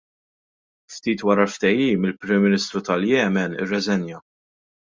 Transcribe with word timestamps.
Ftit 0.95 1.23
wara 1.25 1.45
l-ftehim, 1.49 2.07
il-Prim 2.09 2.41
Ministru 2.47 2.81
tal-Yemen 2.91 3.57
irreżenja. 3.63 4.19